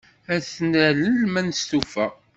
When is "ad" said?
0.33-0.43